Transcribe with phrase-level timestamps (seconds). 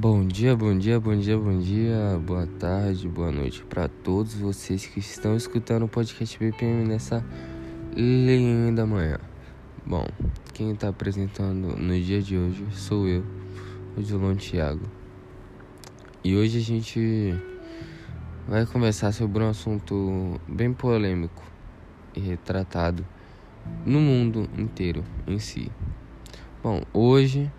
[0.00, 4.86] Bom dia, bom dia, bom dia, bom dia, boa tarde, boa noite para todos vocês
[4.86, 7.24] que estão escutando o podcast BPM nessa
[7.96, 9.18] linda manhã.
[9.84, 10.06] Bom,
[10.54, 13.24] quem está apresentando no dia de hoje sou eu,
[13.96, 14.86] o Dilon Thiago.
[16.22, 17.34] E hoje a gente
[18.46, 21.42] vai conversar sobre um assunto bem polêmico
[22.14, 23.04] e retratado
[23.84, 25.72] no mundo inteiro em si.
[26.62, 27.50] Bom, hoje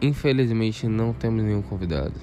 [0.00, 2.14] Infelizmente não temos nenhum convidado,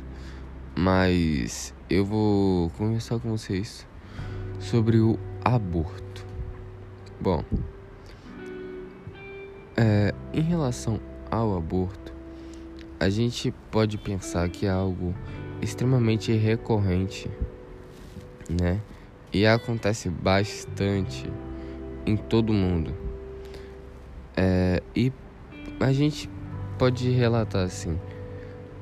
[0.73, 3.85] mas eu vou conversar com vocês
[4.59, 6.25] sobre o aborto.
[7.19, 7.43] Bom,
[9.75, 12.13] é, em relação ao aborto,
[12.97, 15.13] a gente pode pensar que é algo
[15.61, 17.29] extremamente recorrente,
[18.49, 18.79] né?
[19.33, 21.29] E acontece bastante
[22.05, 22.95] em todo mundo.
[24.37, 25.11] É, e
[25.79, 26.29] a gente
[26.77, 27.99] pode relatar assim: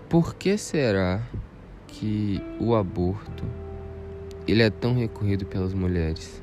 [0.09, 1.21] por que será
[1.87, 3.43] que o aborto
[4.47, 6.41] ele é tão recorrido pelas mulheres?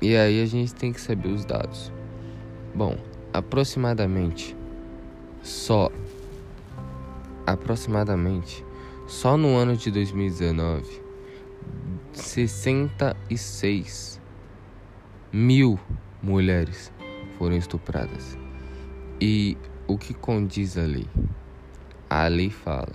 [0.00, 1.92] E aí a gente tem que saber os dados.
[2.74, 2.96] Bom,
[3.32, 4.56] aproximadamente
[5.42, 5.90] só
[7.46, 8.64] aproximadamente
[9.06, 11.00] só no ano de 2019
[12.12, 14.20] 66
[15.32, 15.78] mil
[16.22, 16.92] mulheres
[17.38, 18.36] foram estupradas
[19.20, 21.06] e o que condiz a lei?
[22.08, 22.94] A lei fala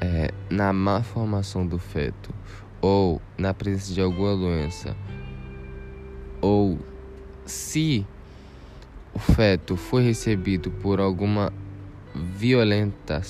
[0.00, 2.34] é, na má formação do feto
[2.80, 4.96] ou na presença de alguma doença
[6.40, 6.78] ou
[7.46, 8.06] se
[9.12, 11.52] o feto foi recebido por alguma
[12.14, 13.22] violenta,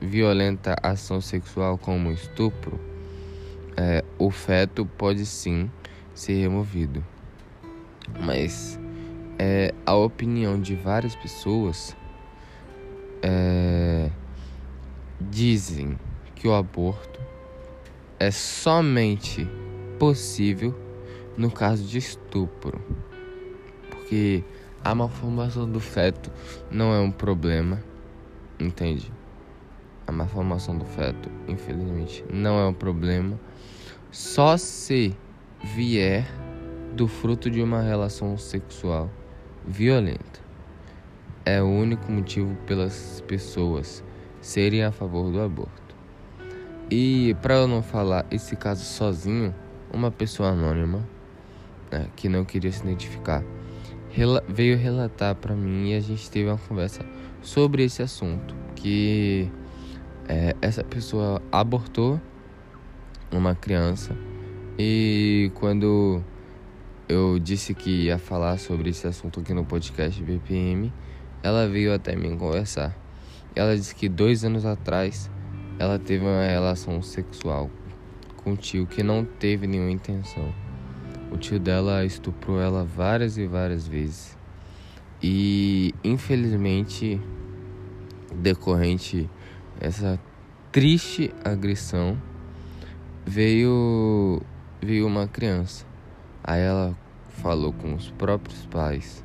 [0.00, 2.78] violenta ação sexual como estupro,
[3.76, 5.70] é, o feto pode sim
[6.14, 7.04] ser removido.
[8.24, 8.79] Mas
[9.42, 11.96] é, a opinião de várias pessoas
[13.22, 14.10] é,
[15.18, 15.98] dizem
[16.34, 17.18] que o aborto
[18.18, 19.48] é somente
[19.98, 20.78] possível
[21.38, 22.78] no caso de estupro,
[23.88, 24.44] porque
[24.84, 26.30] a malformação do feto
[26.70, 27.82] não é um problema,
[28.58, 29.10] entende?
[30.06, 33.40] A malformação do feto, infelizmente, não é um problema,
[34.10, 35.16] só se
[35.64, 36.30] vier
[36.92, 39.08] do fruto de uma relação sexual
[39.66, 40.40] violenta
[41.44, 44.04] é o único motivo pelas pessoas
[44.40, 45.94] serem a favor do aborto.
[46.90, 49.54] E para eu não falar esse caso sozinho,
[49.92, 51.06] uma pessoa anônima
[51.90, 53.44] né, que não queria se identificar
[54.48, 57.04] veio relatar para mim e a gente teve uma conversa
[57.42, 59.48] sobre esse assunto que
[60.28, 62.20] é, essa pessoa abortou
[63.30, 64.16] uma criança
[64.78, 66.22] e quando
[67.10, 70.92] eu disse que ia falar sobre esse assunto aqui no podcast BPM
[71.42, 72.96] ela veio até mim conversar.
[73.52, 75.28] Ela disse que dois anos atrás
[75.76, 77.68] ela teve uma relação sexual
[78.36, 80.54] com um tio que não teve nenhuma intenção.
[81.32, 84.38] O tio dela estuprou ela várias e várias vezes.
[85.20, 87.20] E infelizmente,
[88.36, 89.28] decorrente
[89.80, 90.16] essa
[90.70, 92.16] triste agressão,
[93.26, 94.40] veio
[94.80, 95.89] veio uma criança.
[96.42, 96.96] Aí ela
[97.28, 99.24] falou com os próprios pais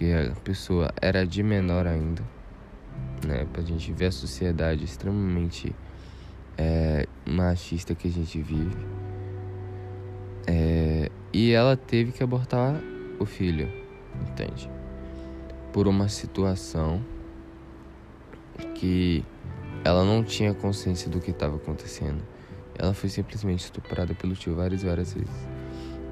[0.00, 2.22] porque a pessoa era de menor ainda,
[3.26, 3.46] né?
[3.52, 5.76] Pra gente ver a sociedade extremamente
[6.56, 8.74] é, machista que a gente vive.
[10.46, 12.80] É, e ela teve que abortar
[13.18, 13.70] o filho,
[14.26, 14.70] entende?
[15.70, 17.04] Por uma situação
[18.74, 19.22] que
[19.84, 22.22] ela não tinha consciência do que estava acontecendo.
[22.78, 25.59] Ela foi simplesmente estuprada pelo tio várias várias vezes.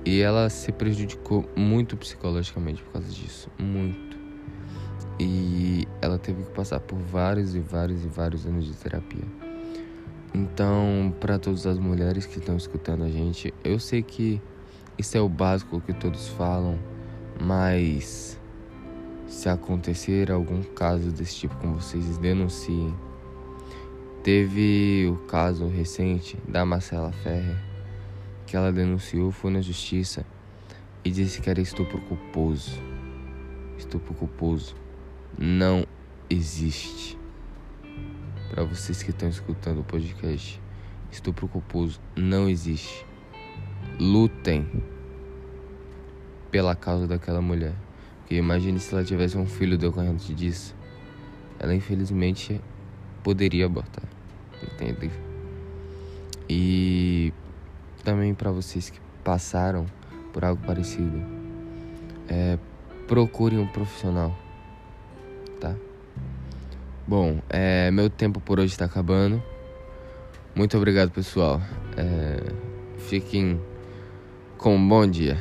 [0.09, 3.51] E ela se prejudicou muito psicologicamente por causa disso.
[3.59, 4.17] Muito.
[5.21, 9.27] E ela teve que passar por vários e vários e vários anos de terapia.
[10.33, 14.41] Então, para todas as mulheres que estão escutando a gente, eu sei que
[14.97, 16.79] isso é o básico que todos falam,
[17.38, 18.41] mas
[19.27, 22.94] se acontecer algum caso desse tipo com vocês, denunciem.
[24.23, 27.68] Teve o caso recente da Marcela Ferrer
[28.49, 30.25] que ela denunciou foi na justiça
[31.05, 32.81] e disse que era estupro culposo.
[33.77, 34.75] Estupro culposo
[35.39, 35.87] não
[36.31, 37.19] existe.
[38.50, 40.59] Para vocês que estão escutando o podcast,
[41.12, 43.05] estupro culposo não existe.
[44.00, 44.67] Lutem
[46.51, 47.75] pela causa daquela mulher.
[48.21, 50.75] Porque imagine se ela tivesse um filho decorrente disso.
[51.59, 52.59] Ela infelizmente
[53.23, 54.09] poderia abortar.
[54.62, 55.11] Entende?
[56.49, 57.31] E
[58.08, 59.84] também para vocês que passaram
[60.32, 61.22] por algo parecido,
[62.26, 62.58] é,
[63.06, 64.34] procurem um profissional,
[65.60, 65.75] tá?
[67.06, 69.43] Bom, é, meu tempo por hoje está acabando.
[70.55, 71.60] Muito obrigado, pessoal.
[71.99, 72.50] É,
[72.96, 73.60] fiquem
[74.56, 75.37] com um bom dia.